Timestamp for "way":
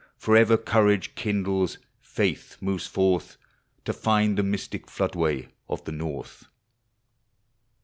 5.15-5.49